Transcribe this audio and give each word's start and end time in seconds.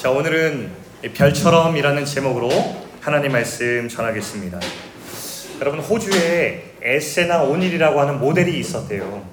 자, 0.00 0.12
오늘은 0.12 0.70
이 1.04 1.08
별처럼이라는 1.08 2.04
제목으로 2.04 2.48
하나님 3.00 3.32
말씀 3.32 3.88
전하겠습니다. 3.88 4.60
여러분, 5.60 5.80
호주에 5.80 6.74
에세나 6.80 7.42
오닐이라고 7.42 7.98
하는 7.98 8.20
모델이 8.20 8.60
있었대요. 8.60 9.26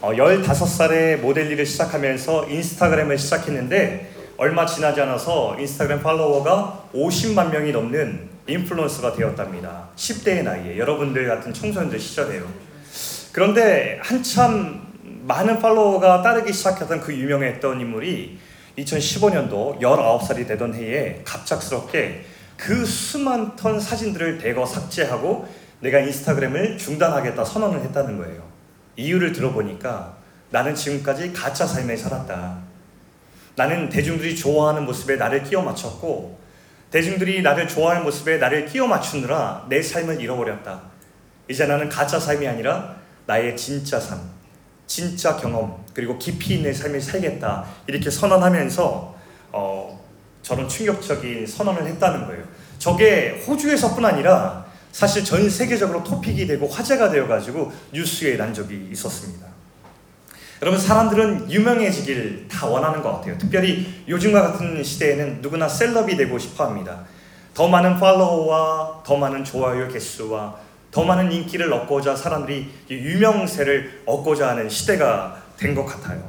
어, 0.00 0.12
15살에 0.12 1.18
모델 1.18 1.52
일을 1.52 1.66
시작하면서 1.66 2.48
인스타그램을 2.48 3.18
시작했는데 3.18 4.10
얼마 4.38 4.64
지나지 4.64 5.02
않아서 5.02 5.54
인스타그램 5.58 6.02
팔로워가 6.02 6.88
50만 6.94 7.50
명이 7.50 7.72
넘는 7.72 8.30
인플루언서가 8.46 9.12
되었답니다. 9.12 9.90
10대의 9.94 10.42
나이에 10.42 10.78
여러분들 10.78 11.28
같은 11.28 11.52
청소년들 11.52 12.00
시절에요. 12.00 12.50
그런데 13.30 14.00
한참 14.02 14.86
많은 15.24 15.58
팔로워가 15.58 16.22
따르기 16.22 16.54
시작했던 16.54 17.02
그 17.02 17.14
유명했던 17.14 17.78
인물이 17.78 18.47
2015년도 18.78 19.80
19살이 19.80 20.46
되던 20.46 20.74
해에 20.74 21.20
갑작스럽게 21.24 22.24
그턴 22.56 23.80
사진들을 23.80 24.38
대거 24.38 24.66
삭제하고 24.66 25.48
내가 25.80 26.00
인스타그램을 26.00 26.78
중단하겠다 26.78 27.44
선언을 27.44 27.80
했다는 27.82 28.18
거예요. 28.18 28.42
이유를 28.96 29.32
들어보니까 29.32 30.16
나는 30.50 30.74
지금까지 30.74 31.32
가짜 31.32 31.66
삶에 31.66 31.96
살았다. 31.96 32.58
나는 33.54 33.88
대중들이 33.88 34.36
좋아하는 34.36 34.84
모습에 34.84 35.16
나를 35.16 35.44
끼워 35.44 35.62
맞췄고 35.62 36.38
대중들이 36.90 37.42
나를 37.42 37.68
좋아하는 37.68 38.02
모습에 38.02 38.38
나를 38.38 38.66
끼워 38.66 38.88
맞추느라 38.88 39.66
내 39.68 39.82
삶을 39.82 40.20
잃어버렸다. 40.20 40.82
이제 41.48 41.66
나는 41.66 41.88
가짜 41.88 42.18
삶이 42.18 42.46
아니라 42.46 42.96
나의 43.26 43.56
진짜 43.56 44.00
삶, 44.00 44.18
진짜 44.88 45.36
경험 45.36 45.84
그리고 45.94 46.18
깊이 46.18 46.54
있는 46.54 46.72
삶을 46.74 47.00
살겠다 47.00 47.64
이렇게 47.86 48.10
선언하면서 48.10 49.14
어, 49.52 50.04
저런 50.42 50.68
충격적인 50.68 51.46
선언을 51.46 51.86
했다는 51.86 52.26
거예요. 52.26 52.42
저게 52.78 53.44
호주에서뿐 53.46 54.04
아니라 54.04 54.66
사실 54.90 55.22
전 55.24 55.48
세계적으로 55.48 56.02
토픽이 56.02 56.46
되고 56.46 56.66
화제가 56.66 57.10
되어가지고 57.10 57.70
뉴스에 57.92 58.36
난 58.36 58.52
적이 58.52 58.88
있었습니다. 58.90 59.46
여러분 60.62 60.80
사람들은 60.80 61.50
유명해지길 61.50 62.48
다 62.48 62.66
원하는 62.66 63.02
것 63.02 63.12
같아요. 63.12 63.36
특별히 63.38 64.02
요즘과 64.08 64.42
같은 64.42 64.82
시대에는 64.82 65.40
누구나 65.42 65.68
셀럽이 65.68 66.16
되고 66.16 66.38
싶어합니다. 66.38 67.04
더 67.54 67.68
많은 67.68 67.96
팔로워와 67.98 69.02
더 69.04 69.16
많은 69.16 69.44
좋아요 69.44 69.86
개수와 69.88 70.56
더 70.90 71.04
많은 71.04 71.30
인기를 71.32 71.72
얻고자 71.72 72.16
사람들이 72.16 72.70
유명세를 72.90 74.02
얻고자 74.06 74.48
하는 74.50 74.68
시대가 74.68 75.42
된 75.56 75.74
것 75.74 75.84
같아요. 75.84 76.22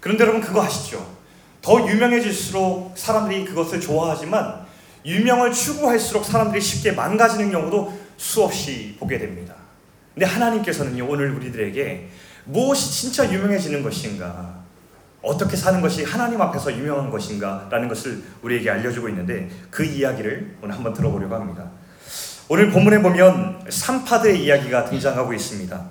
그런데 0.00 0.22
여러분 0.24 0.40
그거 0.40 0.62
아시죠? 0.62 1.04
더 1.60 1.86
유명해질수록 1.88 2.92
사람들이 2.96 3.44
그것을 3.44 3.80
좋아하지만 3.80 4.62
유명을 5.04 5.52
추구할수록 5.52 6.24
사람들이 6.24 6.60
쉽게 6.60 6.92
망가지는 6.92 7.50
경우도 7.50 8.00
수없이 8.16 8.96
보게 8.98 9.18
됩니다. 9.18 9.54
근데 10.14 10.26
하나님께서는요 10.26 11.06
오늘 11.08 11.30
우리들에게 11.32 12.08
무엇이 12.44 12.90
진짜 12.90 13.30
유명해지는 13.32 13.82
것인가? 13.82 14.62
어떻게 15.22 15.56
사는 15.56 15.80
것이 15.80 16.02
하나님 16.02 16.40
앞에서 16.40 16.72
유명한 16.76 17.08
것인가? 17.10 17.68
라는 17.70 17.86
것을 17.88 18.22
우리에게 18.42 18.68
알려주고 18.70 19.08
있는데 19.10 19.48
그 19.70 19.84
이야기를 19.84 20.56
오늘 20.62 20.74
한번 20.74 20.92
들어보려고 20.92 21.34
합니다. 21.34 21.70
오늘 22.54 22.70
본문에 22.70 23.00
보면 23.00 23.64
산파들의 23.66 24.44
이야기가 24.44 24.84
등장하고 24.84 25.32
있습니다. 25.32 25.86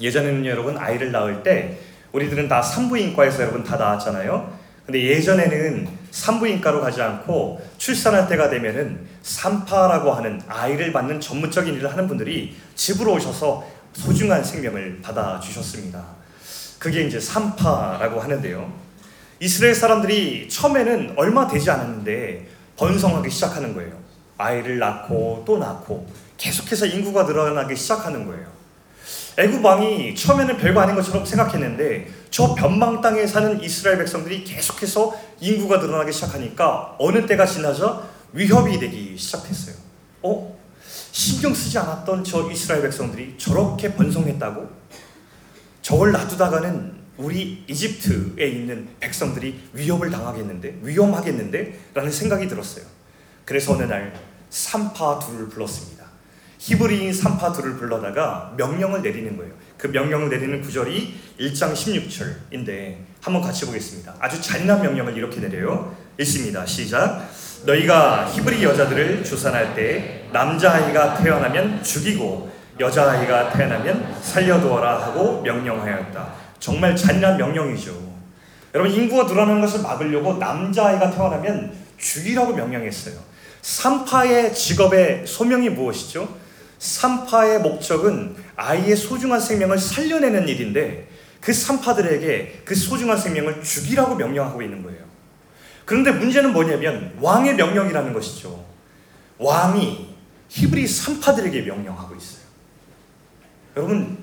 예전에는 0.00 0.44
여러분 0.44 0.76
아이를 0.76 1.12
낳을 1.12 1.44
때 1.44 1.78
우리들은 2.10 2.48
다 2.48 2.60
산부인과에서 2.60 3.42
여러분 3.42 3.62
다 3.62 3.76
낳았잖아요. 3.76 4.52
근데 4.84 5.00
예전에는 5.00 5.86
산부인과로 6.10 6.80
가지 6.80 7.00
않고 7.00 7.64
출산할 7.78 8.26
때가 8.26 8.50
되면은 8.50 9.06
산파라고 9.22 10.12
하는 10.12 10.40
아이를 10.48 10.92
받는 10.92 11.20
전문적인 11.20 11.74
일을 11.74 11.92
하는 11.92 12.08
분들이 12.08 12.56
집으로 12.74 13.12
오셔서 13.12 13.64
소중한 13.92 14.42
생명을 14.42 15.02
받아 15.02 15.38
주셨습니다. 15.38 16.04
그게 16.80 17.02
이제 17.02 17.20
산파라고 17.20 18.18
하는데요. 18.18 18.72
이스라엘 19.38 19.72
사람들이 19.72 20.48
처음에는 20.48 21.12
얼마 21.14 21.46
되지 21.46 21.70
않았는데 21.70 22.44
번성하기 22.76 23.30
시작하는 23.30 23.72
거예요. 23.72 24.05
아이를 24.38 24.78
낳고 24.78 25.42
또 25.46 25.58
낳고 25.58 26.06
계속해서 26.36 26.86
인구가 26.86 27.24
늘어나기 27.24 27.74
시작하는 27.76 28.26
거예요. 28.26 28.46
애굽 29.38 29.64
왕이 29.64 30.14
처음에는 30.14 30.56
별거 30.56 30.80
아닌 30.80 30.94
것처럼 30.94 31.24
생각했는데 31.24 32.08
저 32.30 32.54
변방 32.54 33.00
땅에 33.00 33.26
사는 33.26 33.62
이스라엘 33.62 33.98
백성들이 33.98 34.44
계속해서 34.44 35.14
인구가 35.40 35.78
늘어나기 35.78 36.12
시작하니까 36.12 36.96
어느 36.98 37.26
때가 37.26 37.44
지나자 37.46 38.02
위협이 38.32 38.78
되기 38.78 39.16
시작했어요. 39.16 39.76
어? 40.22 40.56
신경 41.12 41.54
쓰지 41.54 41.78
않았던 41.78 42.24
저 42.24 42.50
이스라엘 42.50 42.82
백성들이 42.82 43.36
저렇게 43.38 43.94
번성했다고? 43.94 44.68
저걸 45.82 46.12
놔두다가는 46.12 46.96
우리 47.18 47.64
이집트에 47.68 48.46
있는 48.46 48.88
백성들이 49.00 49.68
위협을 49.72 50.10
당하겠는데? 50.10 50.80
위험하겠는데? 50.82 51.80
라는 51.94 52.10
생각이 52.10 52.48
들었어요. 52.48 52.95
그래서 53.46 53.72
어느 53.74 53.84
날 53.84 54.12
둘을 55.24 55.48
불렀습니다. 55.48 56.04
히브리인 56.58 57.12
둘을 57.12 57.76
불러다가 57.76 58.52
명령을 58.56 59.02
내리는 59.02 59.36
거예요. 59.36 59.52
그 59.78 59.86
명령을 59.86 60.28
내리는 60.28 60.60
구절이 60.60 61.14
1장 61.38 61.72
16절인데 61.72 62.96
한번 63.22 63.40
같이 63.40 63.64
보겠습니다. 63.66 64.16
아주 64.18 64.42
잔인한 64.42 64.82
명령을 64.82 65.16
이렇게 65.16 65.40
내려요. 65.40 65.94
읽습니다. 66.18 66.66
시작. 66.66 67.30
너희가 67.66 68.26
히브리 68.32 68.64
여자들을 68.64 69.22
주산할 69.22 69.76
때 69.76 70.28
남자아이가 70.32 71.18
태어나면 71.18 71.84
죽이고 71.84 72.50
여자아이가 72.80 73.52
태어나면 73.52 74.22
살려두어라 74.22 75.02
하고 75.02 75.42
명령하였다. 75.42 76.34
정말 76.58 76.96
잔인한 76.96 77.36
명령이죠. 77.36 77.94
여러분 78.74 78.92
인구가 78.92 79.22
늘어나는 79.24 79.60
것을 79.60 79.82
막으려고 79.82 80.34
남자아이가 80.34 81.12
태어나면 81.12 81.72
죽이라고 81.96 82.54
명령했어요. 82.54 83.35
산파의 83.66 84.54
직업의 84.54 85.26
소명이 85.26 85.70
무엇이죠? 85.70 86.38
산파의 86.78 87.58
목적은 87.62 88.36
아이의 88.54 88.94
소중한 88.94 89.40
생명을 89.40 89.76
살려내는 89.76 90.46
일인데 90.46 91.08
그 91.40 91.52
산파들에게 91.52 92.62
그 92.64 92.76
소중한 92.76 93.18
생명을 93.18 93.64
죽이라고 93.64 94.14
명령하고 94.14 94.62
있는 94.62 94.84
거예요. 94.84 95.00
그런데 95.84 96.12
문제는 96.12 96.52
뭐냐면 96.52 97.12
왕의 97.20 97.56
명령이라는 97.56 98.12
것이죠. 98.12 98.64
왕이 99.38 100.14
히브리 100.48 100.86
산파들에게 100.86 101.62
명령하고 101.62 102.14
있어요. 102.14 102.46
여러분, 103.76 104.16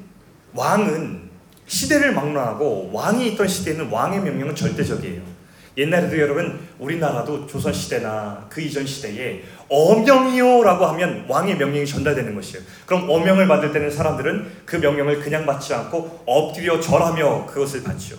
왕은 0.53 1.29
시대를 1.67 2.13
막론하고 2.13 2.91
왕이 2.93 3.33
있던 3.33 3.45
시대에는 3.45 3.89
왕의 3.89 4.21
명령은 4.21 4.55
절대적이에요. 4.55 5.32
옛날에도 5.75 6.19
여러분 6.19 6.59
우리나라도 6.78 7.47
조선 7.47 7.73
시대나 7.73 8.45
그 8.50 8.61
이전 8.61 8.85
시대에 8.85 9.44
어명이요라고 9.69 10.85
하면 10.85 11.25
왕의 11.28 11.57
명령이 11.57 11.85
전달되는 11.85 12.35
것이에요. 12.35 12.63
그럼 12.85 13.09
어명을 13.09 13.47
받을 13.47 13.72
때는 13.72 13.89
사람들은 13.89 14.51
그 14.66 14.75
명령을 14.75 15.19
그냥 15.19 15.45
받지 15.45 15.73
않고 15.73 16.23
엎드려 16.28 16.79
절하며 16.79 17.47
그것을 17.47 17.83
받죠. 17.83 18.17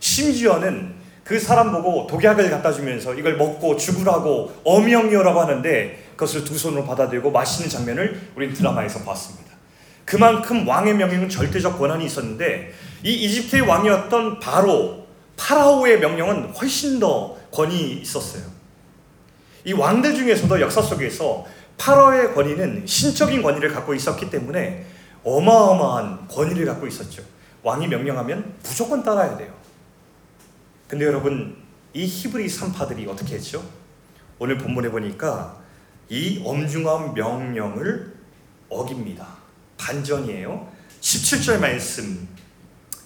심지어는 0.00 1.00
그 1.24 1.38
사람 1.38 1.72
보고 1.72 2.06
독약을 2.06 2.50
갖다 2.50 2.72
주면서 2.72 3.14
이걸 3.14 3.36
먹고 3.36 3.76
죽으라고 3.76 4.60
어명이요라고 4.64 5.40
하는데 5.40 6.04
그것을 6.12 6.44
두 6.44 6.58
손으로 6.58 6.84
받아들고 6.84 7.30
마시는 7.30 7.70
장면을 7.70 8.20
우린 8.34 8.52
드라마에서 8.52 9.04
봤습니다. 9.04 9.50
그만큼 10.04 10.66
왕의 10.66 10.94
명령은 10.94 11.28
절대적 11.28 11.78
권한이 11.78 12.04
있었는데 12.04 12.72
이 13.04 13.14
이집트의 13.14 13.62
왕이었던 13.62 14.40
바로 14.40 14.99
파라오의 15.40 16.00
명령은 16.00 16.50
훨씬 16.50 17.00
더 17.00 17.34
권위 17.50 18.00
있었어요. 18.02 18.42
이 19.64 19.72
왕들 19.72 20.14
중에서도 20.14 20.60
역사 20.60 20.82
속에서 20.82 21.46
파라오의 21.78 22.34
권위는 22.34 22.86
신적인 22.86 23.42
권위를 23.42 23.72
갖고 23.72 23.94
있었기 23.94 24.28
때문에 24.28 24.84
어마어마한 25.24 26.28
권위를 26.28 26.66
갖고 26.66 26.86
있었죠. 26.86 27.22
왕이 27.62 27.88
명령하면 27.88 28.54
무조건 28.62 29.02
따라야 29.02 29.36
돼요. 29.38 29.52
근데 30.86 31.06
여러분, 31.06 31.56
이 31.94 32.04
히브리 32.04 32.48
산파들이 32.48 33.06
어떻게 33.06 33.36
했죠? 33.36 33.64
오늘 34.38 34.58
본문에 34.58 34.90
보니까 34.90 35.58
이 36.08 36.42
엄중한 36.44 37.14
명령을 37.14 38.14
어깁니다. 38.68 39.26
반전이에요. 39.78 40.68
17절 41.00 41.60
말씀 41.60 42.28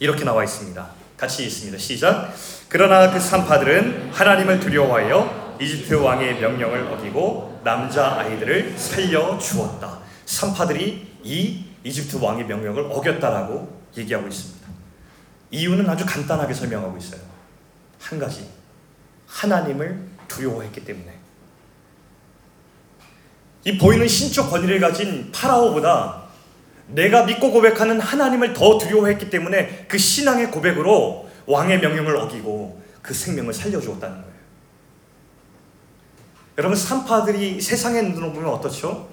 이렇게 0.01 0.25
나와 0.25 0.43
있습니다. 0.43 1.04
같이 1.25 1.45
읽습니다. 1.45 1.79
시작. 1.79 2.35
그러나 2.69 3.11
그 3.11 3.19
산파들은 3.19 4.11
하나님을 4.13 4.61
두려워하여 4.61 5.57
이집트 5.61 5.95
왕의 5.95 6.41
명령을 6.41 6.93
어기고 6.93 7.61
남자 7.65 8.19
아이들을 8.19 8.79
살려 8.79 9.39
주었다. 9.39 10.01
산파들이 10.27 11.15
이 11.23 11.65
이집트 11.83 12.17
왕의 12.17 12.45
명령을 12.47 12.91
어겼다라고 12.91 13.85
얘기하고 13.97 14.29
있습니다. 14.29 14.69
이유는 15.51 15.89
아주 15.89 16.05
간단하게 16.05 16.53
설명하고 16.53 16.99
있어요. 16.99 17.21
한 18.01 18.19
가지. 18.19 18.51
하나님을 19.27 20.07
두려워했기 20.29 20.85
때문에 20.85 21.15
이 23.65 23.79
보이는 23.79 24.07
신적 24.07 24.51
권위를 24.51 24.79
가진 24.79 25.33
파라오보다 25.33 26.24
내가 26.89 27.25
믿고 27.25 27.51
고백하는 27.51 28.01
하나님을 28.01 28.53
더 28.53 28.79
두려워했기 28.79 29.31
때문에 29.31 29.87
그 29.89 29.99
신앙의 29.99 30.51
고백으로 30.51 31.29
왕의 31.47 31.81
명령을 31.81 32.17
어기고 32.17 32.83
그 33.03 33.15
생명을 33.15 33.53
살려주었다는 33.53 34.17
거예요. 34.17 34.35
여러분 36.59 36.77
산파들이 36.77 37.61
세상의 37.61 38.05
눈으로 38.05 38.33
보면 38.33 38.51
어떻죠? 38.51 39.09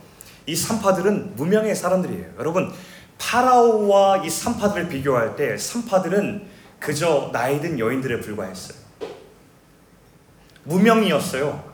이 0.46 0.56
산파들은 0.56 1.36
무명의 1.36 1.76
사람들이에요. 1.76 2.34
여러분 2.40 2.72
파라오와 3.18 4.24
이 4.26 4.30
산파들을 4.30 4.90
비교할 4.90 5.36
때 5.36 5.58
산파들은 5.58 6.48
그저 6.80 7.30
나이 7.32 7.62
든 7.62 7.78
여인들에 7.78 8.20
불과했어요. 8.22 8.80
무명이었어요. 10.64 11.72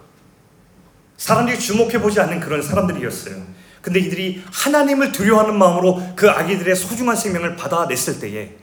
사람들이 1.18 1.60
주목해보지 1.60 2.20
않는 2.22 2.40
그런 2.40 2.62
사람들이었어요. 2.62 3.57
근데 3.88 4.02
이들이 4.02 4.44
하나님을 4.52 5.14
두려워하는 5.14 5.58
마음으로 5.58 6.14
그 6.14 6.30
아기들의 6.30 6.76
소중한 6.76 7.16
생명을 7.16 7.56
받아냈을 7.56 8.20
때에 8.20 8.58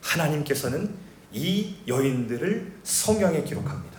하나님께서는 0.00 0.94
이 1.32 1.74
여인들을 1.88 2.74
성경에 2.84 3.42
기록합니다. 3.42 3.98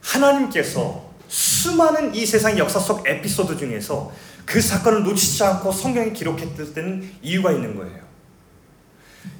하나님께서 0.00 1.12
수많은 1.26 2.14
이 2.14 2.24
세상 2.24 2.56
역사 2.56 2.78
속 2.78 3.04
에피소드 3.04 3.56
중에서 3.56 4.12
그 4.46 4.60
사건을 4.60 5.02
놓치지 5.02 5.42
않고 5.42 5.72
성경에 5.72 6.12
기록했을 6.12 6.72
때는 6.72 7.10
이유가 7.20 7.50
있는 7.50 7.74
거예요. 7.74 7.98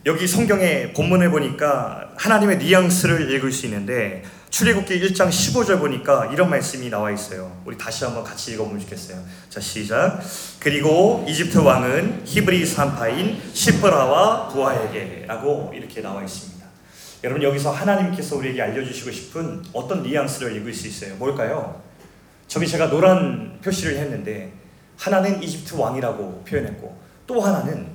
여기 0.05 0.27
성경의 0.27 0.95
본문을 0.95 1.31
보니까 1.31 2.13
하나님의 2.17 2.59
뉘앙스를 2.59 3.33
읽을 3.37 3.53
수 3.53 3.67
있는데 3.67 4.25
출애굽기 4.51 5.01
1장 5.01 5.29
15절 5.29 5.79
보니까 5.79 6.27
이런 6.33 6.49
말씀이 6.49 6.89
나와 6.89 7.11
있어요. 7.11 7.61
우리 7.65 7.77
다시 7.77 8.05
한번 8.05 8.25
같이 8.25 8.53
읽어보면 8.53 8.81
좋겠어요. 8.81 9.23
자 9.51 9.61
시작. 9.61 10.21
그리고 10.59 11.25
이집트 11.29 11.59
왕은 11.59 12.23
히브리 12.25 12.65
산파인 12.65 13.41
시프라와 13.53 14.49
부하에게라고 14.49 15.73
이렇게 15.75 16.01
나와 16.01 16.23
있습니다. 16.23 16.67
여러분 17.25 17.43
여기서 17.43 17.73
하나님께서 17.73 18.37
우리에게 18.37 18.63
알려주시고 18.63 19.11
싶은 19.11 19.65
어떤 19.73 20.03
뉘앙스를 20.03 20.57
읽을 20.57 20.73
수 20.73 20.87
있어요. 20.87 21.17
뭘까요? 21.17 21.83
저기 22.47 22.67
제가 22.67 22.89
노란 22.89 23.61
표시를 23.61 23.99
했는데 23.99 24.53
하나는 24.97 25.43
이집트 25.43 25.75
왕이라고 25.75 26.45
표현했고 26.49 26.99
또 27.27 27.41
하나는 27.41 27.89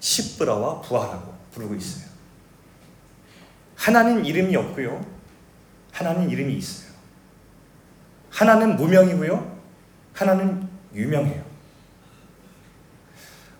시브라와 0.00 0.80
부하라고 0.80 1.34
부르고 1.52 1.74
있어요. 1.74 2.10
하나는 3.76 4.24
이름이 4.24 4.56
없고요. 4.56 5.21
하나는 5.92 6.28
이름이 6.30 6.54
있어요. 6.54 6.90
하나는 8.30 8.76
무명이고요. 8.76 9.60
하나는 10.14 10.68
유명해요. 10.94 11.42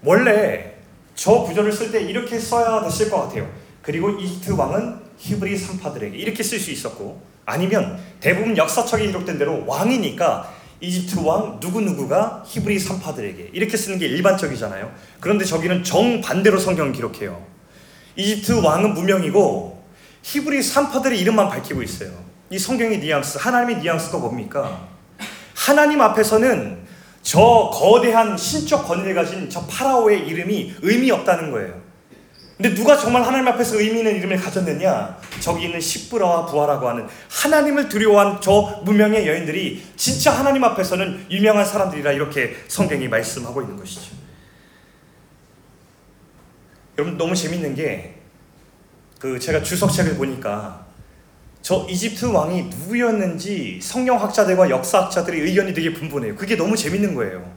원래 0.03 0.75
저 1.15 1.43
구절을 1.43 1.73
쓸 1.73 1.93
때 1.93 2.03
이렇게 2.03 2.39
써야 2.39 2.83
됐을 2.83 3.11
것 3.11 3.23
같아요. 3.23 3.49
그리고 3.83 4.11
이집트 4.11 4.53
왕은 4.53 5.01
히브리 5.19 5.57
산파들에게 5.57 6.17
이렇게 6.17 6.43
쓸 6.43 6.59
수 6.59 6.71
있었고 6.71 7.23
아니면 7.45 8.01
대부분 8.21 8.57
역사책에 8.57 9.07
기록된 9.07 9.39
대로 9.39 9.65
왕이니까 9.67 10.53
이집트 10.81 11.21
왕 11.21 11.59
누구누구가 11.61 12.43
히브리 12.47 12.79
산파들에게 12.79 13.51
이렇게 13.53 13.77
쓰는 13.77 13.99
게 13.99 14.07
일반적이잖아요. 14.07 14.93
그런데 15.21 15.45
저기는 15.45 15.85
정반대로 15.85 16.59
성경을 16.59 16.93
기록해요. 16.93 17.45
이집트 18.17 18.53
왕은 18.65 18.95
무명이고 18.95 19.85
히브리 20.23 20.63
산파들의 20.63 21.21
이름만 21.21 21.49
밝히고 21.49 21.83
있어요. 21.83 22.22
이 22.53 22.59
성경의 22.59 22.99
뉘앙스, 22.99 23.39
하나님의 23.39 23.79
뉘앙스가 23.79 24.19
뭡니까? 24.19 24.87
하나님 25.55 26.03
앞에서는 26.03 26.83
저 27.23 27.71
거대한 27.73 28.37
신적 28.37 28.87
권위를 28.87 29.15
가진 29.15 29.49
저 29.49 29.65
파라오의 29.67 30.29
이름이 30.29 30.75
의미 30.83 31.11
없다는 31.11 31.51
거예요. 31.51 31.81
근데 32.59 32.75
누가 32.75 32.95
정말 32.99 33.23
하나님 33.23 33.49
앞에서 33.49 33.81
의미 33.81 34.01
있는 34.01 34.17
이름을 34.17 34.37
가졌느냐? 34.37 35.19
저기 35.41 35.65
있는 35.65 35.81
십부라와 35.81 36.45
부하라고 36.45 36.91
하는 36.91 37.09
하나님을 37.31 37.89
두려워한 37.89 38.43
저 38.43 38.83
무명의 38.85 39.27
여인들이 39.27 39.83
진짜 39.97 40.31
하나님 40.31 40.63
앞에서는 40.63 41.29
유명한 41.31 41.65
사람들이라 41.65 42.13
이렇게 42.13 42.55
성경이 42.69 43.09
말씀하고 43.09 43.63
있는 43.63 43.79
것이죠. 43.79 44.13
여러분 46.99 47.17
너무 47.17 47.35
재밌는 47.35 47.75
게 47.75 48.23
그 49.23 49.39
제가 49.39 49.63
주석책을 49.63 50.17
보니까 50.17 50.85
저 51.63 51.87
이집트 51.89 52.27
왕이 52.27 52.65
누구였는지 52.65 53.79
성경학자들과 53.81 54.69
역사학자들의 54.69 55.41
의견이 55.43 55.73
되게 55.73 55.93
분분해요. 55.93 56.35
그게 56.35 56.57
너무 56.57 56.77
재밌는 56.77 57.15
거예요. 57.15 57.51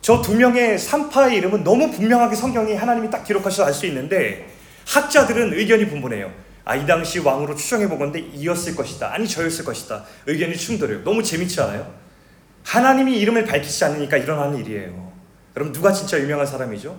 저 0.00 0.22
두 0.22 0.34
명의 0.34 0.78
산파의 0.78 1.36
이름은 1.36 1.64
너무 1.64 1.90
분명하게 1.90 2.34
성경이 2.34 2.74
하나님이 2.74 3.10
딱 3.10 3.24
기록하셔서 3.24 3.64
알 3.66 3.74
수 3.74 3.84
있는데 3.86 4.48
학자들은 4.86 5.52
의견이 5.52 5.86
분분해요. 5.88 6.32
아, 6.64 6.76
이 6.76 6.86
당시 6.86 7.18
왕으로 7.18 7.54
추정해 7.56 7.88
보건데 7.88 8.20
이었을 8.20 8.74
것이다. 8.74 9.12
아니, 9.12 9.28
저였을 9.28 9.64
것이다. 9.64 10.04
의견이 10.26 10.56
충돌해요. 10.56 11.04
너무 11.04 11.22
재밌지 11.22 11.60
않아요? 11.62 11.92
하나님이 12.64 13.18
이름을 13.18 13.44
밝히지 13.44 13.84
않으니까 13.84 14.16
일어나는 14.16 14.58
일이에요. 14.58 15.12
그럼 15.52 15.72
누가 15.72 15.92
진짜 15.92 16.18
유명한 16.18 16.46
사람이죠? 16.46 16.98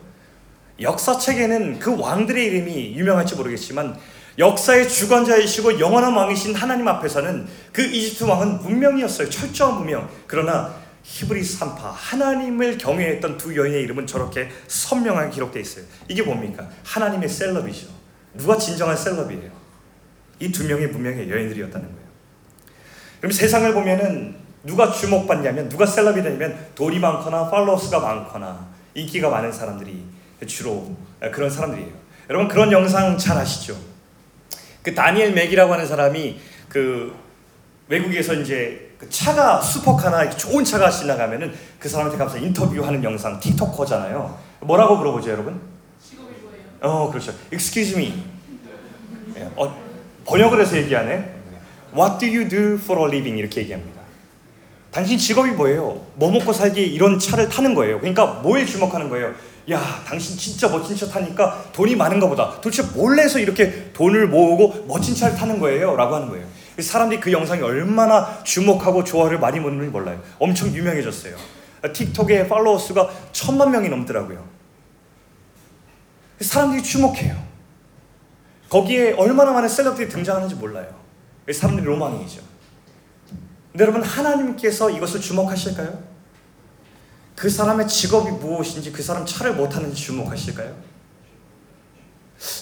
역사책에는 0.81 1.79
그 1.79 1.99
왕들의 1.99 2.45
이름이 2.45 2.95
유명할지 2.95 3.35
모르겠지만 3.35 3.97
역사의 4.39 4.87
주관자이시고 4.87 5.79
영원한 5.79 6.13
왕이신 6.13 6.55
하나님 6.55 6.87
앞에서는 6.87 7.45
그 7.73 7.81
이집트 7.83 8.23
왕은 8.23 8.61
문명이었어요. 8.61 9.29
철저한 9.29 9.75
문명. 9.79 10.09
그러나 10.27 10.73
히브리 11.03 11.43
산파 11.43 11.91
하나님을 11.91 12.77
경외했던 12.77 13.37
두 13.37 13.55
여인의 13.55 13.81
이름은 13.83 14.07
저렇게 14.07 14.49
선명하게 14.67 15.31
기록되어 15.31 15.61
있어요. 15.61 15.85
이게 16.07 16.21
뭡니까? 16.21 16.69
하나님의 16.85 17.27
셀럽이죠. 17.27 17.87
누가 18.33 18.57
진정한 18.57 18.95
셀럽이에요? 18.95 19.51
이 20.39 20.51
두 20.53 20.65
명의 20.65 20.87
문명의 20.87 21.29
여인들이었다는 21.29 21.85
거예요. 21.85 22.09
그럼 23.19 23.31
세상을 23.33 23.73
보면은 23.73 24.35
누가 24.63 24.89
주목받냐면 24.91 25.67
누가 25.67 25.85
셀럽이 25.85 26.21
되냐면 26.23 26.57
돈이 26.75 26.99
많거나 26.99 27.49
팔로워스가 27.49 27.99
많거나 27.99 28.67
인기가 28.93 29.29
많은 29.29 29.51
사람들이 29.51 30.01
주로 30.47 30.95
그런 31.33 31.49
사람들이에요. 31.49 31.91
여러분 32.29 32.47
그런 32.47 32.71
영상 32.71 33.17
잘 33.17 33.37
아시죠? 33.37 33.88
그 34.81 34.95
다니엘 34.95 35.33
맥이라고 35.33 35.73
하는 35.73 35.85
사람이 35.85 36.39
그 36.67 37.15
외국에서 37.87 38.33
이제 38.33 38.91
그 38.97 39.09
차가 39.09 39.61
슈퍼카나 39.61 40.29
좋은 40.31 40.63
차가 40.63 40.89
지나가면은 40.89 41.53
그 41.79 41.89
사람한테 41.89 42.17
가서 42.17 42.37
인터뷰하는 42.37 43.03
영상 43.03 43.39
틱톡커잖아요. 43.39 44.37
뭐라고 44.61 44.97
물어보죠, 44.97 45.31
여러분? 45.31 45.59
어, 46.81 47.09
그렇죠. 47.09 47.33
Excuse 47.51 47.97
me. 47.97 48.23
예, 49.37 49.49
어, 49.55 49.75
번역을 50.25 50.61
해서 50.61 50.77
얘기하네. 50.77 51.35
What 51.95 52.19
do 52.19 52.27
you 52.27 52.47
do 52.47 52.75
for 52.75 53.01
a 53.01 53.07
living? 53.07 53.39
이렇게 53.39 53.61
얘기합니다. 53.61 53.99
당신 54.91 55.17
직업이 55.17 55.51
뭐예요? 55.51 56.05
뭐 56.15 56.31
먹고 56.31 56.51
살기에 56.51 56.85
이런 56.85 57.19
차를 57.19 57.49
타는 57.49 57.73
거예요. 57.75 57.99
그러니까 57.99 58.25
뭐에 58.25 58.65
주목하는 58.65 59.09
거예요? 59.09 59.33
야, 59.71 60.03
당신 60.05 60.37
진짜 60.37 60.67
멋진 60.67 60.95
차 60.95 61.07
타니까 61.07 61.71
돈이 61.73 61.95
많은가 61.95 62.27
보다. 62.27 62.59
도대체 62.61 62.83
뭘 62.93 63.19
해서 63.19 63.39
이렇게 63.39 63.91
돈을 63.93 64.27
모으고 64.27 64.85
멋진 64.87 65.13
차를 65.13 65.35
타는 65.35 65.59
거예요? 65.59 65.95
라고 65.95 66.15
하는 66.15 66.29
거예요. 66.29 66.47
사람들이 66.79 67.19
그 67.19 67.31
영상이 67.31 67.61
얼마나 67.61 68.41
주목하고 68.43 69.03
좋아를 69.03 69.39
많이 69.39 69.59
먹는지 69.59 69.91
몰라요. 69.91 70.21
엄청 70.39 70.73
유명해졌어요. 70.73 71.35
틱톡의 71.93 72.47
팔로워 72.47 72.77
수가 72.77 73.09
천만 73.31 73.71
명이 73.71 73.89
넘더라고요. 73.89 74.43
사람들이 76.41 76.81
주목해요. 76.81 77.35
거기에 78.69 79.13
얼마나 79.13 79.51
많은 79.51 79.67
셀럽들이 79.67 80.07
등장하는지 80.09 80.55
몰라요. 80.55 80.87
사람들이 81.51 81.85
로망이죠. 81.85 82.41
근데 83.71 83.83
여러분 83.83 84.01
하나님께서 84.01 84.89
이것을 84.89 85.21
주목하실까요? 85.21 86.18
그 87.39 87.49
사람의 87.49 87.87
직업이 87.87 88.31
무엇인지 88.31 88.91
그 88.91 89.01
사람 89.01 89.25
차를 89.25 89.53
못 89.55 89.69
타는지 89.69 89.95
주목하실까요? 89.95 90.75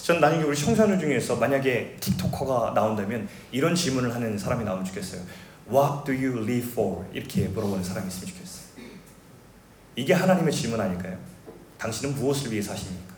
전 0.04 0.20
나중에 0.20 0.44
우리 0.44 0.56
청소년 0.56 1.00
중에서 1.00 1.36
만약에 1.38 1.98
틱톡커가 2.00 2.74
나온다면 2.76 3.28
이런 3.52 3.74
질문을 3.74 4.14
하는 4.14 4.38
사람이 4.38 4.64
나오면 4.64 4.86
좋겠어요. 4.86 5.22
What 5.68 6.06
do 6.06 6.14
you 6.14 6.44
live 6.44 6.72
for? 6.74 7.04
이렇게 7.12 7.48
물어보는 7.48 7.84
사람이 7.84 8.08
있으면 8.08 8.28
좋겠어요. 8.28 8.68
이게 9.96 10.14
하나님의 10.14 10.54
질문 10.54 10.80
아닐까요? 10.80 11.18
당신은 11.80 12.14
무엇을 12.14 12.52
위해 12.52 12.62
사십니까? 12.62 13.16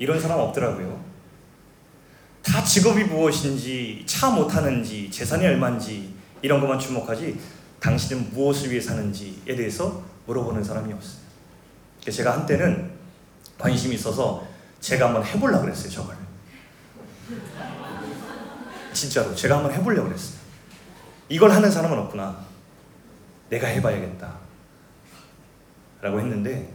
이런 0.00 0.20
사람 0.20 0.40
없더라고요. 0.40 1.04
다 2.42 2.64
직업이 2.64 3.04
무엇인지, 3.04 4.02
차못 4.06 4.48
타는지, 4.48 5.08
재산이 5.08 5.46
얼마인지 5.46 6.12
이런 6.42 6.60
것만 6.60 6.80
주목하지 6.80 7.38
당신은 7.80 8.32
무엇을 8.32 8.70
위해 8.70 8.80
사는지에 8.80 9.56
대해서 9.56 10.02
물어보는 10.26 10.62
사람이 10.62 10.92
없어요. 10.92 11.20
제가 12.10 12.32
한때는 12.32 12.90
관심이 13.58 13.94
있어서 13.94 14.46
제가 14.80 15.06
한번 15.06 15.24
해보려고 15.24 15.62
그랬어요, 15.62 15.90
저걸. 15.90 16.16
진짜로 18.92 19.34
제가 19.34 19.56
한번 19.56 19.72
해보려고 19.72 20.08
그랬어요. 20.08 20.40
이걸 21.28 21.50
하는 21.50 21.70
사람은 21.70 21.98
없구나. 21.98 22.44
내가 23.48 23.68
해봐야겠다. 23.68 24.38
라고 26.02 26.18
했는데 26.18 26.72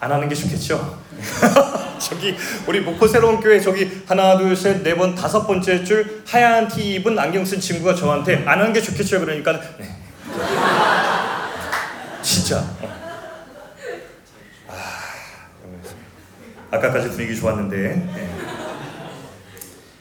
안 0.00 0.10
하는 0.10 0.28
게 0.28 0.34
좋겠죠? 0.34 0.98
저기 2.00 2.34
우리 2.66 2.80
목포 2.80 3.06
새로운 3.06 3.38
교회 3.40 3.60
저기 3.60 4.02
하나 4.06 4.36
둘 4.38 4.52
셋 4.56 4.82
네 4.82 4.94
번 4.94 5.14
다섯 5.14 5.46
번째 5.46 5.84
줄 5.84 6.22
하얀 6.26 6.66
티 6.66 6.94
입은 6.94 7.18
안경 7.18 7.44
쓴 7.44 7.60
친구가 7.60 7.94
저한테 7.94 8.36
안 8.46 8.58
하는 8.58 8.72
게 8.72 8.80
좋겠죠? 8.80 9.20
그러니까 9.20 9.60
네. 9.78 9.96
진짜 12.22 12.64
아, 14.68 14.74
아까까지 16.70 17.10
분위기 17.10 17.36
좋았는데 17.36 17.76
네. 17.76 18.30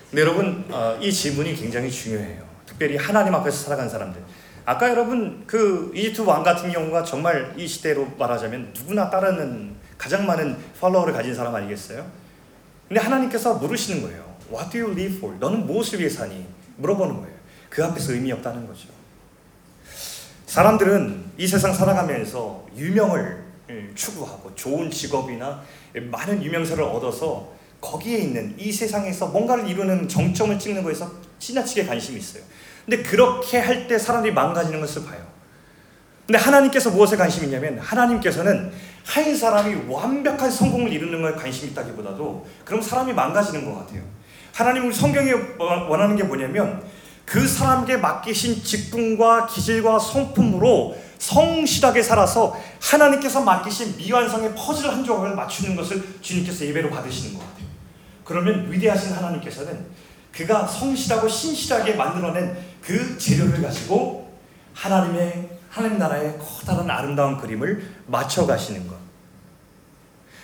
근데 0.09 0.21
여러분 0.21 0.65
어, 0.69 0.97
이 1.01 1.11
질문이 1.11 1.55
굉장히 1.55 1.91
중요해요 1.91 2.43
특별히 2.65 2.95
하나님 2.95 3.35
앞에서 3.35 3.65
살아간 3.65 3.89
사람들 3.89 4.21
아까 4.65 4.89
여러분 4.89 5.43
그 5.45 5.91
이집트 5.93 6.21
왕 6.21 6.43
같은 6.43 6.71
경우가 6.71 7.03
정말 7.03 7.53
이 7.57 7.67
시대로 7.67 8.07
말하자면 8.17 8.73
누구나 8.77 9.09
따르는 9.09 9.75
가장 9.99 10.25
많은 10.25 10.57
팔로워를 10.81 11.13
가진 11.13 11.35
사람 11.35 11.53
아니겠어요? 11.53 12.09
근데 12.87 12.99
하나님께서 13.01 13.55
물으시는 13.55 14.01
거예요. 14.01 14.35
What 14.51 14.71
do 14.71 14.81
you 14.81 14.91
live 14.93 15.17
for? 15.17 15.37
너는 15.39 15.67
무엇을 15.67 15.99
위해 15.99 16.09
사니? 16.09 16.47
물어보는 16.77 17.17
거예요. 17.17 17.35
그 17.69 17.85
앞에서 17.85 18.13
의미 18.13 18.31
없다는 18.31 18.65
거죠. 18.65 18.87
사람들은 20.47 21.25
이 21.37 21.45
세상 21.47 21.73
살아가면서 21.73 22.65
유명을 22.75 23.43
추구하고 23.93 24.55
좋은 24.55 24.89
직업이나 24.89 25.61
많은 25.93 26.41
유명세를 26.43 26.83
얻어서 26.83 27.53
거기에 27.79 28.17
있는 28.19 28.55
이 28.57 28.71
세상에서 28.71 29.27
뭔가를 29.27 29.67
이루는 29.67 30.07
정점을 30.07 30.57
찍는 30.57 30.81
거에서 30.81 31.11
지나치게 31.37 31.85
관심이 31.85 32.17
있어요. 32.17 32.41
근데 32.85 33.03
그렇게 33.03 33.59
할 33.59 33.87
때 33.87 33.99
사람들이 33.99 34.33
망가지는 34.33 34.79
것을 34.81 35.05
봐요. 35.05 35.27
근데 36.25 36.39
하나님께서 36.39 36.89
무엇에 36.91 37.15
관심이 37.15 37.45
있냐면 37.45 37.77
하나님께서는 37.79 38.71
한 39.05 39.35
사람이 39.35 39.91
완벽한 39.91 40.51
성공을 40.51 40.91
이루는 40.91 41.21
거에 41.21 41.33
관심이 41.33 41.71
있다기보다도 41.71 42.45
그럼 42.65 42.81
사람이 42.81 43.13
망가지는 43.13 43.65
것 43.65 43.79
같아요. 43.79 44.01
하나님은 44.53 44.91
성경에 44.91 45.31
원하는 45.57 46.15
게 46.15 46.23
뭐냐면 46.23 46.83
그 47.25 47.47
사람에게 47.47 47.97
맡기신 47.97 48.63
직분과 48.63 49.47
기질과 49.47 49.99
성품으로 49.99 50.97
성실하게 51.19 52.01
살아서 52.01 52.59
하나님께서 52.81 53.41
맡기신 53.41 53.97
미완성의 53.97 54.55
퍼즐 54.55 54.89
한 54.89 55.03
조각을 55.03 55.35
맞추는 55.35 55.75
것을 55.75 56.21
주님께서 56.21 56.65
예배로 56.65 56.89
받으시는 56.89 57.37
것 57.37 57.39
같아요. 57.39 57.67
그러면 58.23 58.71
위대하신 58.71 59.13
하나님께서는 59.13 59.85
그가 60.31 60.65
성실하고 60.65 61.27
신실하게 61.27 61.95
만들어낸 61.95 62.57
그 62.81 63.17
재료를 63.17 63.61
가지고 63.61 64.33
하나님의 64.73 65.58
하나님 65.69 65.97
나라의 65.99 66.37
커다란 66.39 66.89
아름다운 66.89 67.37
그림을 67.37 67.81
맞춰 68.07 68.45
가시는 68.45 68.87
것. 68.87 68.95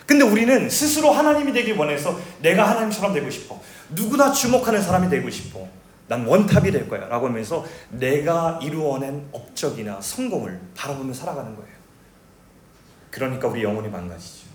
근데 0.05 0.23
우리는 0.23 0.69
스스로 0.69 1.11
하나님이 1.11 1.51
되길 1.51 1.77
원해서 1.77 2.19
내가 2.39 2.69
하나님처럼 2.69 3.13
되고 3.13 3.29
싶어. 3.29 3.59
누구나 3.89 4.31
주목하는 4.31 4.81
사람이 4.81 5.09
되고 5.09 5.29
싶어. 5.29 5.67
난 6.07 6.25
원탑이 6.27 6.71
될 6.71 6.87
거야. 6.87 7.07
라고 7.07 7.27
하면서 7.27 7.65
내가 7.89 8.59
이루어낸 8.61 9.27
업적이나 9.31 9.99
성공을 9.99 10.59
바라보며 10.75 11.11
살아가는 11.13 11.55
거예요. 11.55 11.75
그러니까 13.09 13.47
우리 13.47 13.63
영혼이 13.63 13.89
망가지죠. 13.89 14.45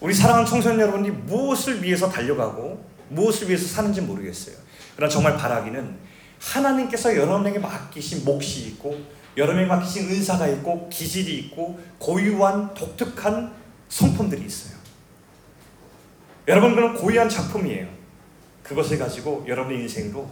우리 0.00 0.12
사랑하는 0.12 0.46
청소년 0.46 0.80
여러분이 0.80 1.10
무엇을 1.10 1.80
위해서 1.84 2.08
달려가고 2.08 2.84
무엇을 3.10 3.48
위해서 3.48 3.68
사는지 3.68 4.00
모르겠어요. 4.00 4.56
그러나 4.96 5.08
정말 5.08 5.36
바라기는 5.36 5.96
하나님께서 6.42 7.16
여러분에게 7.16 7.58
맡기신 7.58 8.24
몫이 8.24 8.62
있고 8.68 8.98
여러분에게 9.36 9.66
맡기신 9.68 10.10
은사가 10.10 10.48
있고 10.48 10.88
기질이 10.88 11.38
있고 11.38 11.80
고유한 11.98 12.74
독특한 12.74 13.52
성품들이 13.88 14.44
있어요. 14.44 14.76
여러분 16.48 16.74
그런 16.74 16.94
고유한 16.94 17.28
작품이에요. 17.28 17.86
그것을 18.62 18.98
가지고 18.98 19.44
여러분의 19.46 19.82
인생으로 19.82 20.28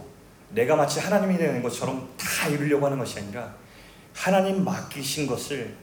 내가 0.49 0.75
마치 0.75 0.99
하나님이 0.99 1.37
되는 1.37 1.63
것처럼 1.63 2.09
다 2.17 2.49
이루려고 2.49 2.85
하는 2.85 2.97
것이 2.97 3.19
아니라 3.19 3.55
하나님 4.13 4.65
맡기신 4.65 5.25
것을 5.25 5.73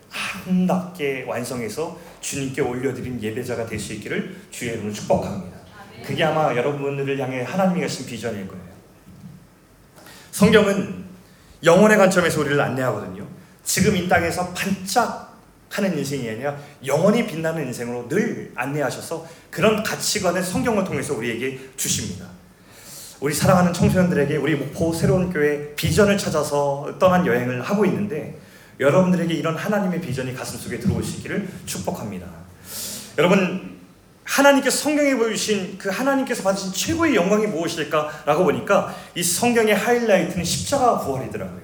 아름답게 0.44 1.24
완성해서 1.26 1.98
주님께 2.20 2.60
올려드린 2.60 3.22
예배자가 3.22 3.64
될 3.64 3.80
수 3.80 3.94
있기를 3.94 4.36
주의 4.50 4.72
이름으로 4.72 4.92
축복합니다. 4.92 5.56
그게 6.04 6.22
아마 6.22 6.54
여러분들을 6.54 7.18
향해 7.18 7.42
하나님이 7.42 7.80
가신 7.80 8.04
비전일 8.06 8.46
거예요. 8.46 8.67
성경은 10.38 11.04
영혼의 11.64 11.98
관점에서 11.98 12.38
우리를 12.42 12.60
안내하거든요. 12.60 13.26
지금 13.64 13.96
이 13.96 14.08
땅에서 14.08 14.54
반짝하는 14.54 15.98
인생이 15.98 16.30
아니라 16.30 16.56
영원히 16.86 17.26
빛나는 17.26 17.66
인생으로 17.66 18.08
늘 18.08 18.52
안내하셔서 18.54 19.26
그런 19.50 19.82
가치관을 19.82 20.40
성경을 20.40 20.84
통해서 20.84 21.14
우리에게 21.14 21.58
주십니다. 21.76 22.26
우리 23.18 23.34
사랑하는 23.34 23.72
청소년들에게 23.72 24.36
우리 24.36 24.54
목포 24.54 24.92
새로운 24.92 25.32
교회 25.32 25.74
비전을 25.74 26.16
찾아서 26.16 26.94
떠난 27.00 27.26
여행을 27.26 27.60
하고 27.62 27.84
있는데 27.86 28.38
여러분들에게 28.78 29.34
이런 29.34 29.56
하나님의 29.56 30.00
비전이 30.00 30.36
가슴속에 30.36 30.78
들어올 30.78 31.02
수 31.02 31.16
있기를 31.16 31.48
축복합니다. 31.66 32.28
여러분 33.18 33.67
하나님께서 34.28 34.76
성경에 34.76 35.14
보여주신 35.14 35.78
그 35.78 35.88
하나님께서 35.88 36.42
받으신 36.42 36.72
최고의 36.72 37.16
영광이 37.16 37.46
무엇일까라고 37.46 38.44
보니까 38.44 38.94
이 39.14 39.22
성경의 39.22 39.74
하이라이트는 39.74 40.44
십자가 40.44 40.98
부활이더라고요. 40.98 41.62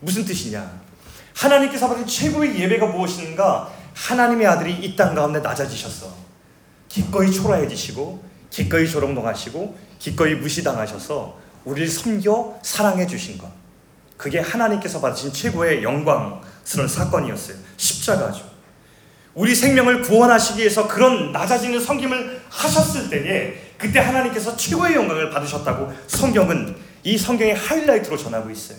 무슨 0.00 0.24
뜻이냐? 0.24 0.82
하나님께서 1.34 1.88
받은 1.88 2.06
최고의 2.06 2.58
예배가 2.58 2.86
무엇인가? 2.86 3.70
하나님의 3.94 4.46
아들이 4.46 4.72
이 4.74 4.96
땅 4.96 5.14
가운데 5.14 5.38
낮아지셨어. 5.38 6.12
기꺼이 6.88 7.32
초라해지시고, 7.32 8.24
기꺼이 8.50 8.88
조롱동하시고, 8.88 9.78
기꺼이 10.00 10.34
무시당하셔서 10.34 11.38
우리를 11.64 11.88
섬겨 11.88 12.58
사랑해 12.62 13.06
주신 13.06 13.38
것. 13.38 13.48
그게 14.16 14.40
하나님께서 14.40 15.00
받으신 15.00 15.32
최고의 15.32 15.82
영광스러운 15.84 16.88
사건이었어요. 16.88 17.56
십자가죠. 17.76 18.53
우리 19.34 19.54
생명을 19.54 20.02
구원하시기 20.02 20.60
위해서 20.60 20.86
그런 20.86 21.32
낮아지는 21.32 21.80
섬김을 21.80 22.42
하셨을 22.48 23.10
때에 23.10 23.54
그때 23.76 23.98
하나님께서 23.98 24.56
최고의 24.56 24.94
영광을 24.94 25.30
받으셨다고 25.30 25.92
성경은 26.06 26.76
이 27.02 27.18
성경의 27.18 27.54
하이라이트로 27.54 28.16
전하고 28.16 28.50
있어요. 28.50 28.78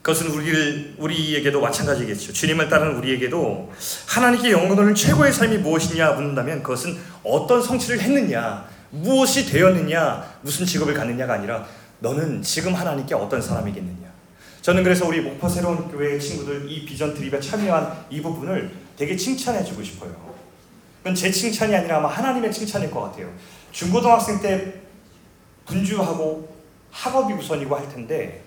그것은 0.00 0.28
우리를 0.28 0.96
우리에게도 0.98 1.60
마찬가지겠죠. 1.60 2.32
주님을 2.32 2.68
따르는 2.68 2.96
우리에게도 2.96 3.72
하나님께 4.08 4.50
영광을 4.50 4.94
최고의 4.94 5.32
삶이 5.32 5.58
무엇이냐 5.58 6.12
묻는다면 6.12 6.62
그것은 6.62 6.98
어떤 7.22 7.62
성취를 7.62 8.00
했느냐, 8.00 8.64
무엇이 8.90 9.46
되었느냐, 9.46 10.38
무슨 10.42 10.66
직업을 10.66 10.94
갖느냐가 10.94 11.34
아니라 11.34 11.66
너는 12.00 12.42
지금 12.42 12.74
하나님께 12.74 13.14
어떤 13.14 13.40
사람이겠느냐. 13.40 14.01
저는 14.62 14.84
그래서 14.84 15.06
우리 15.08 15.20
목포 15.20 15.48
새로운 15.48 15.90
교회 15.90 16.18
친구들 16.18 16.70
이 16.70 16.84
비전 16.86 17.12
트립에 17.14 17.40
참여한 17.40 18.06
이 18.10 18.22
부분을 18.22 18.70
되게 18.96 19.16
칭찬해주고 19.16 19.82
싶어요. 19.82 20.14
그건 20.98 21.16
제 21.16 21.32
칭찬이 21.32 21.74
아니라 21.74 21.96
아마 21.98 22.08
하나님의 22.08 22.52
칭찬일 22.52 22.90
것 22.92 23.00
같아요. 23.02 23.28
중고등학생 23.72 24.40
때 24.40 24.74
분주하고 25.66 26.56
학업이 26.92 27.32
우선이고 27.34 27.74
할 27.74 27.88
텐데 27.88 28.44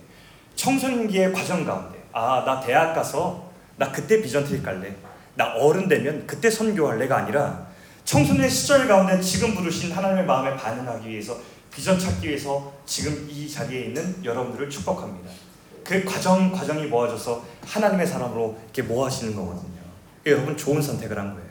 청소년기의 0.55 1.33
과정 1.33 1.65
가운데 1.65 2.01
아 2.13 2.45
나 2.45 2.61
대학 2.61 2.93
가서 2.93 3.51
나 3.75 3.91
그때 3.91 4.21
비전 4.21 4.45
트립 4.45 4.63
갈래. 4.63 4.95
나 5.35 5.53
어른 5.55 5.89
되면 5.89 6.25
그때 6.25 6.49
선교할래가 6.49 7.17
아니라 7.17 7.67
청소년 8.05 8.49
시절 8.49 8.87
가운데 8.87 9.19
지금 9.19 9.53
부르신 9.53 9.91
하나님의 9.91 10.25
마음에 10.25 10.55
반응하기 10.55 11.09
위해서 11.09 11.37
비전 11.73 11.99
찾기 11.99 12.29
위해서 12.29 12.71
지금 12.85 13.27
이 13.29 13.49
자리에 13.49 13.87
있는 13.87 14.23
여러분들을 14.23 14.69
축복합니다. 14.69 15.29
그 15.85 16.03
과정 16.03 16.51
과정이 16.51 16.87
모아져서 16.87 17.45
하나님의 17.63 18.07
사람으로 18.07 18.59
이렇게 18.63 18.81
모아지는 18.81 19.35
거거든요. 19.35 19.81
여러분 20.25 20.57
좋은 20.57 20.81
선택을 20.81 21.17
한 21.17 21.35
거예요. 21.35 21.45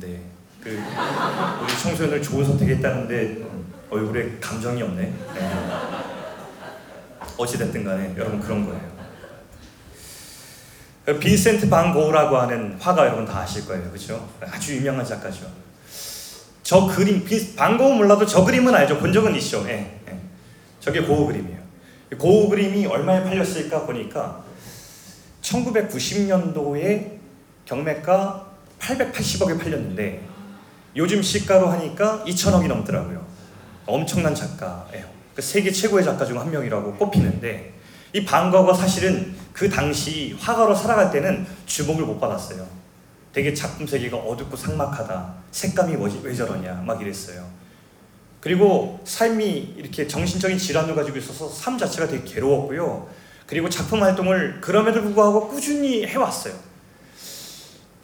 네, 0.00 0.22
그 0.60 0.70
우리 0.70 1.78
청소년을 1.82 2.22
좋은 2.22 2.44
선택했다는데 2.44 3.44
얼굴에 3.90 4.38
감정이 4.40 4.82
없네. 4.82 5.02
네. 5.34 5.52
어찌 7.36 7.58
됐든 7.58 7.84
간에 7.84 8.14
여러분 8.16 8.38
그런 8.38 8.64
거예요. 8.64 8.94
빈센트 11.18 11.68
반 11.68 11.92
고흐라고 11.92 12.36
하는 12.36 12.78
화가 12.80 13.06
여러분 13.06 13.26
다 13.26 13.40
아실 13.40 13.66
거예요, 13.66 13.90
그렇죠? 13.90 14.28
아주 14.40 14.76
유명한 14.76 15.04
작가죠. 15.04 15.50
저 16.62 16.86
그림, 16.86 17.26
반 17.56 17.76
고흐 17.76 17.94
몰라도 17.94 18.24
저 18.24 18.44
그림은 18.44 18.74
알죠. 18.74 18.98
본 18.98 19.12
적은 19.12 19.34
있죠. 19.36 19.68
예. 19.68 20.03
저게 20.84 21.00
고흐 21.00 21.26
그림이에요. 21.28 21.58
고흐 22.18 22.50
그림이 22.50 22.84
얼마에 22.84 23.24
팔렸을까 23.24 23.86
보니까 23.86 24.44
1990년도에 25.40 27.18
경매가 27.64 28.46
880억에 28.78 29.58
팔렸는데 29.58 30.20
요즘 30.96 31.22
시가로 31.22 31.68
하니까 31.68 32.22
2천억이 32.26 32.66
넘더라고요. 32.68 33.24
엄청난 33.86 34.34
작가예요. 34.34 35.06
그 35.34 35.40
세계 35.40 35.70
최고의 35.70 36.04
작가 36.04 36.26
중 36.26 36.38
한 36.38 36.50
명이라고 36.50 36.96
꼽히는데 36.96 37.72
이 38.12 38.24
반거가 38.24 38.74
사실은 38.74 39.34
그 39.54 39.70
당시 39.70 40.36
화가로 40.38 40.74
살아갈 40.74 41.10
때는 41.10 41.46
주목을 41.64 42.04
못 42.04 42.20
받았어요. 42.20 42.66
되게 43.32 43.54
작품 43.54 43.86
세계가 43.86 44.18
어둡고 44.18 44.54
삭막하다. 44.54 45.34
색감이 45.50 45.96
왜 46.22 46.34
저러냐 46.34 46.82
막 46.86 47.00
이랬어요. 47.00 47.63
그리고 48.44 49.00
삶이 49.04 49.74
이렇게 49.78 50.06
정신적인 50.06 50.58
질환을 50.58 50.94
가지고 50.94 51.16
있어서 51.16 51.48
삶 51.48 51.78
자체가 51.78 52.08
되게 52.08 52.24
괴로웠고요. 52.24 53.08
그리고 53.46 53.70
작품 53.70 54.02
활동을 54.02 54.60
그럼에도 54.60 55.00
불구하고 55.00 55.48
꾸준히 55.48 56.04
해왔어요. 56.04 56.52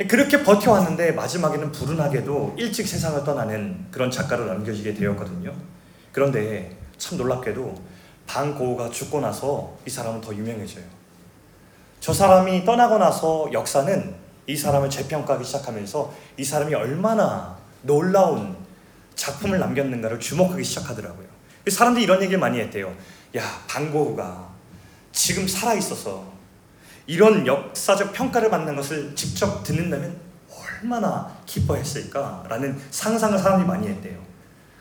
그렇게 0.09 0.43
버텨왔는데 0.43 1.13
마지막에는 1.13 1.73
불운하게도 1.73 2.55
일찍 2.57 2.89
세상을 2.89 3.23
떠나는 3.23 3.89
그런 3.91 4.11
작가로 4.11 4.47
남겨지게 4.47 4.95
되었거든요. 4.95 5.53
그런데 6.11 6.75
참 6.97 7.19
놀랍게도 7.19 7.75
반고우가 8.27 8.89
죽고 8.89 9.21
나서 9.21 9.77
이 9.87 9.91
사람은 9.91 10.23
더 10.23 10.35
유명해져요. 10.35 10.85
저 12.01 12.15
사람이 12.15 12.65
떠나고 12.65 12.97
나서 12.97 13.47
역사는 13.53 14.15
이 14.47 14.57
사람을 14.57 14.89
재평가하기 14.89 15.45
시작하면서 15.45 16.15
이 16.39 16.45
사람이 16.45 16.75
얼마나 16.75 17.59
놀라운 17.83 18.57
작품을 19.21 19.59
남겼는가를 19.59 20.19
주목하기 20.19 20.65
시작하더라고요. 20.65 21.27
사람들이 21.69 22.05
이런 22.05 22.23
얘기를 22.23 22.41
많이 22.41 22.59
했대요. 22.59 22.95
야, 23.37 23.63
반고우가 23.69 24.49
지금 25.13 25.47
살아 25.47 25.75
있어서 25.75 26.33
이런 27.07 27.47
역사적 27.47 28.15
평가를 28.15 28.49
받는 28.49 28.75
것을 28.77 29.15
직접 29.15 29.63
듣는다면 29.63 30.17
얼마나 30.49 31.37
기뻐했을까라는 31.45 32.81
상상을 32.91 33.39
사람들이 33.39 33.69
많이 33.69 33.89
했대요. 33.89 34.19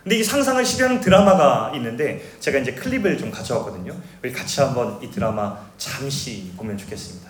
근데 0.04 0.18
이 0.18 0.24
상상을 0.24 0.64
실현하는 0.64 1.02
드라마가 1.02 1.74
있는데 1.76 2.38
제가 2.40 2.60
이제 2.60 2.72
클립을 2.74 3.18
좀 3.18 3.30
가져왔거든요. 3.30 3.94
우리 4.24 4.32
같이 4.32 4.62
한번 4.62 5.04
이 5.04 5.12
드라마 5.12 5.60
잠시 5.78 6.54
보면 6.56 6.78
좋겠습니다. 6.78 7.30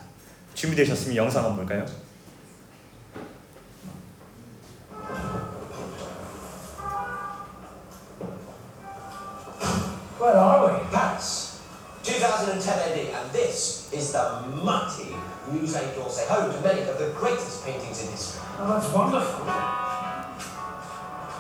준비되셨으면 0.54 1.16
영상 1.16 1.44
한번 1.44 1.66
볼까요? 1.66 2.09
Where 10.30 10.38
are 10.38 10.62
we? 10.72 10.86
Paris, 10.92 11.60
2010 12.04 12.62
AD, 12.78 12.98
and 13.00 13.32
this 13.32 13.92
is 13.92 14.12
the 14.12 14.44
mighty 14.64 15.16
Musée 15.50 15.96
d'Orsay, 15.96 16.28
home 16.28 16.54
to 16.54 16.62
many 16.62 16.82
of 16.82 17.00
the 17.00 17.10
greatest 17.18 17.66
paintings 17.66 18.04
in 18.04 18.12
history. 18.12 18.40
Oh, 18.60 18.68
that's 18.68 18.94
wonderful. 18.94 19.46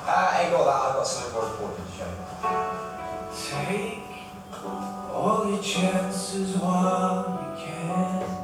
Uh, 0.08 0.42
ignore 0.44 0.66
that, 0.66 0.74
I've 0.74 0.96
got 0.96 1.06
something 1.06 1.34
more 1.34 1.52
important 1.52 1.86
to 1.86 1.94
show 1.98 2.10
you. 2.10 2.18
Take 3.68 4.10
all 5.14 5.48
your 5.48 5.62
chances 5.62 6.58
while 6.58 7.46
you 7.46 7.64
can. 7.64 8.40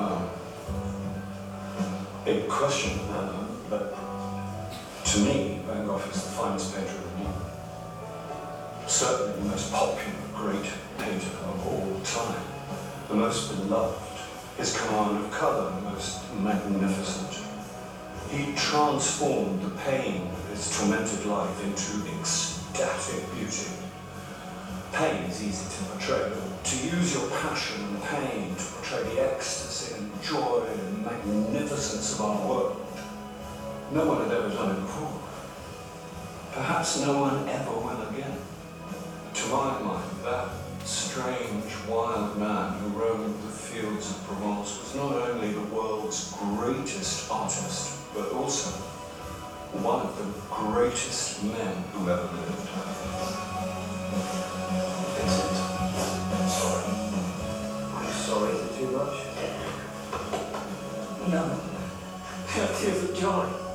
Um, 0.00 0.30
big 2.24 2.48
question, 2.48 2.98
uh, 3.10 3.44
but 3.68 3.94
to 5.04 5.18
me, 5.20 5.60
Van 5.66 5.86
Gogh 5.86 5.96
is 5.96 6.22
the 6.24 6.30
finest 6.30 6.74
painter 6.74 6.96
of 6.96 7.18
moment. 7.18 7.44
Certainly 8.86 9.42
the 9.42 9.48
most 9.48 9.72
popular 9.72 10.20
great 10.34 10.70
painter 10.98 11.36
of 11.44 11.66
all 11.66 12.00
time, 12.04 12.42
the 13.08 13.14
most 13.14 13.54
beloved. 13.56 13.98
His 14.56 14.76
command 14.76 15.24
of 15.24 15.30
colour, 15.30 15.70
the 15.70 15.90
most 15.90 16.22
magnificent. 16.34 17.44
He 18.30 18.54
transformed 18.54 19.62
the 19.62 19.70
pain 19.80 20.28
of 20.28 20.50
his 20.50 20.76
tormented 20.78 21.26
life 21.26 21.64
into 21.64 22.06
ecstatic 22.18 23.24
beauty. 23.34 23.89
Pain 24.92 25.24
is 25.24 25.42
easy 25.42 25.76
to 25.76 25.84
portray, 25.90 26.30
but 26.30 26.64
to 26.64 26.88
use 26.88 27.14
your 27.14 27.28
passion 27.30 27.84
and 27.84 28.02
pain 28.02 28.54
to 28.54 28.64
portray 28.64 29.14
the 29.14 29.32
ecstasy 29.32 29.94
and 29.94 30.22
joy 30.22 30.66
and 30.66 31.04
magnificence 31.04 32.14
of 32.14 32.20
our 32.20 32.46
world, 32.46 32.86
no 33.92 34.06
one 34.06 34.22
had 34.22 34.32
ever 34.32 34.48
done 34.50 34.76
it 34.76 34.80
before. 34.80 35.20
Perhaps 36.52 37.06
no 37.06 37.20
one 37.20 37.48
ever 37.48 37.70
will 37.70 38.08
again. 38.08 38.38
To 39.34 39.48
my 39.48 39.80
mind, 39.80 40.10
that 40.24 40.48
strange, 40.84 41.72
wild 41.88 42.36
man 42.38 42.78
who 42.80 42.88
roamed 42.88 43.40
the 43.42 43.52
fields 43.52 44.10
of 44.10 44.26
Provence 44.26 44.78
was 44.80 44.94
not 44.96 45.12
only 45.12 45.52
the 45.52 45.74
world's 45.74 46.32
greatest 46.32 47.30
artist, 47.30 47.96
but 48.12 48.32
also 48.32 48.70
one 49.72 50.06
of 50.06 50.18
the 50.18 50.54
greatest 50.54 51.42
men 51.44 51.84
who 51.92 52.10
ever 52.10 52.22
lived. 52.22 52.68
Joy. 63.20 63.69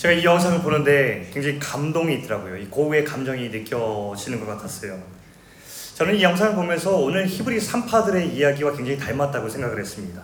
제가 0.00 0.14
이 0.14 0.24
영상을 0.24 0.62
보는데 0.62 1.28
굉장히 1.30 1.58
감동이 1.58 2.14
있더라고요. 2.20 2.56
이 2.56 2.64
고우의 2.68 3.04
감정이 3.04 3.50
느껴지는 3.50 4.40
것 4.40 4.46
같았어요. 4.46 4.98
저는 5.94 6.16
이 6.16 6.22
영상을 6.22 6.54
보면서 6.54 6.96
오늘 6.96 7.26
히브리 7.26 7.60
산파들의 7.60 8.34
이야기와 8.34 8.74
굉장히 8.74 8.98
닮았다고 8.98 9.46
생각을 9.46 9.78
했습니다. 9.78 10.22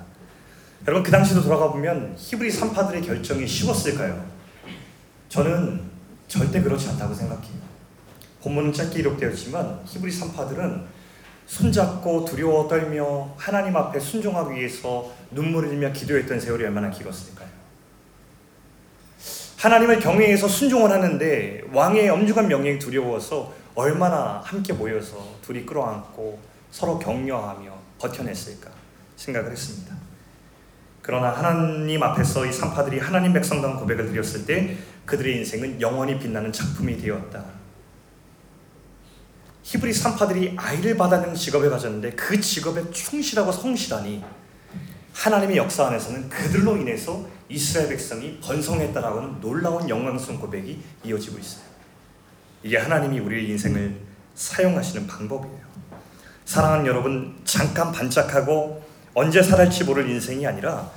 여러분 0.89 1.03
그 1.03 1.11
당시로 1.11 1.43
돌아가 1.43 1.71
보면 1.71 2.15
히브리 2.17 2.51
산파들의 2.51 3.03
결정이 3.03 3.47
쉬웠을까요? 3.47 4.25
저는 5.29 5.83
절대 6.27 6.63
그렇지 6.63 6.89
않다고 6.89 7.13
생각해요. 7.13 7.61
본문은 8.41 8.73
짧게 8.73 8.97
기록되었지만 8.97 9.81
히브리 9.85 10.11
산파들은 10.11 10.85
손잡고 11.45 12.25
두려워 12.25 12.67
떨며 12.67 13.35
하나님 13.37 13.77
앞에 13.77 14.01
순종하기 14.01 14.59
위해서 14.59 15.13
눈물을 15.33 15.69
흘리며 15.69 15.93
기도했던 15.93 16.41
세월이 16.41 16.65
얼마나 16.65 16.91
길었을까요? 16.91 17.56
하나님을 19.57 20.01
경외해서 20.01 20.49
순종을 20.49 20.91
하는데 20.91 21.63
왕의 21.73 22.09
엄중한 22.11 22.49
명령이 22.49 22.79
두려워서 22.79 23.55
얼마나 23.75 24.41
함께 24.45 24.73
모여서 24.73 25.17
둘이 25.43 25.65
끌어안고 25.65 26.39
서로 26.71 26.99
격려하며 26.99 27.73
버텨냈을까 27.99 28.71
생각을 29.17 29.51
했습니다. 29.51 29.95
그러나 31.01 31.31
하나님 31.31 32.03
앞에서 32.03 32.45
이 32.47 32.53
산파들이 32.53 32.99
하나님 32.99 33.33
백성다운 33.33 33.77
고백을 33.77 34.11
드렸을 34.11 34.45
때 34.45 34.77
그들의 35.05 35.37
인생은 35.39 35.81
영원히 35.81 36.19
빛나는 36.19 36.53
작품이 36.53 36.99
되었다. 36.99 37.45
히브리 39.63 39.93
산파들이 39.93 40.55
아이를 40.57 40.97
받아내는 40.97 41.35
직업을 41.35 41.71
가졌는데 41.71 42.13
그 42.13 42.41
직업에 42.41 42.91
충실하고 42.91 43.53
성실하니 43.53 44.25
하나님의 45.13 45.57
역사 45.57 45.87
안에서는 45.87 46.29
그들로 46.29 46.77
인해서 46.77 47.27
이스라엘 47.49 47.89
백성이 47.89 48.39
번성했다라고는 48.41 49.41
놀라운 49.41 49.89
영광스러운 49.89 50.41
고백이 50.41 50.81
이어지고 51.05 51.39
있어요. 51.39 51.65
이게 52.63 52.77
하나님이 52.77 53.21
우리의 53.21 53.49
인생을 53.51 53.95
사용하시는 54.35 55.07
방법이에요. 55.07 55.67
사랑하는 56.45 56.87
여러분, 56.87 57.37
잠깐 57.45 57.93
반짝하고 57.93 58.83
언제 59.15 59.43
살할지 59.43 59.85
모를 59.85 60.09
인생이 60.09 60.47
아니라 60.47 60.91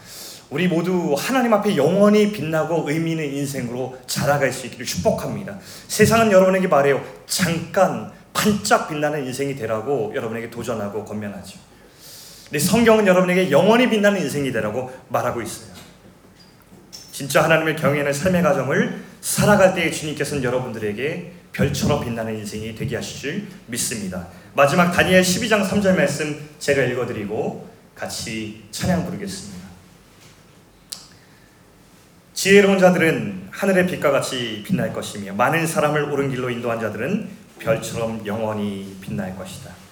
우리 0.50 0.68
모두 0.68 1.16
하나님 1.18 1.54
앞에 1.54 1.78
영원히 1.78 2.32
빛나고 2.32 2.90
의미 2.90 3.12
있는 3.12 3.32
인생으로 3.34 3.98
자라갈 4.08 4.52
수 4.52 4.66
있기를 4.66 4.86
축복합니다. 4.86 5.60
세상은 5.88 6.32
여러분에게 6.32 6.68
말해요. 6.68 7.04
잠깐 7.28 8.12
반짝 8.34 8.90
빛나는 8.90 9.26
인생이 9.26 9.56
되라고 9.56 10.12
여러분에게 10.16 10.50
도전하고 10.50 11.06
권면하죠. 11.06 11.60
근데 12.46 12.58
성경은 12.58 13.06
여러분에게 13.06 13.52
영원히 13.52 13.88
빛나는 13.90 14.22
인생이 14.22 14.52
되라고 14.52 14.92
말하고 15.10 15.42
있어요. 15.42 15.70
진짜 17.20 17.44
하나님을 17.44 17.76
경외하는 17.76 18.14
삶의 18.14 18.42
과정을 18.42 19.04
살아갈 19.20 19.76
때에 19.76 19.92
주님께서는 19.92 20.42
여러분들에게 20.42 21.34
별처럼 21.52 22.02
빛나는 22.06 22.38
인생이 22.38 22.74
되게 22.76 22.96
하실 22.96 23.20
줄 23.20 23.48
믿습니다. 23.68 24.30
마지막 24.54 24.90
다니엘 24.94 25.22
12장 25.22 25.68
3절 25.68 25.98
말씀 25.98 26.48
제가 26.60 26.82
읽어드리고 26.84 27.70
같이 27.94 28.64
찬양 28.72 29.04
부르겠습니다. 29.06 29.68
지혜로운 32.34 32.80
자들은 32.80 33.50
하늘의 33.52 33.88
빛과 33.88 34.12
같이 34.12 34.64
빛날 34.66 34.94
것이며 34.94 35.34
많은 35.34 35.68
사람을 35.68 36.04
옳은 36.04 36.30
길로 36.30 36.50
인도한 36.50 36.80
자들은 36.80 37.28
별처럼 37.60 38.26
영원히 38.26 38.96
빛날 39.02 39.36
것이다. 39.36 39.89